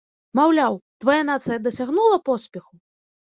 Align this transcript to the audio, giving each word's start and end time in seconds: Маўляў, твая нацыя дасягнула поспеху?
Маўляў, 0.37 0.73
твая 1.05 1.17
нацыя 1.31 1.57
дасягнула 1.67 2.17
поспеху? 2.31 2.73